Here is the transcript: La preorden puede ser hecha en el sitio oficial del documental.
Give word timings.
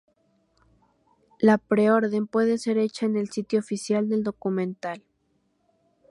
La 1.37 1.59
preorden 1.59 2.25
puede 2.25 2.57
ser 2.57 2.79
hecha 2.79 3.05
en 3.05 3.17
el 3.17 3.29
sitio 3.29 3.59
oficial 3.59 4.09
del 4.09 4.23
documental. 4.23 5.03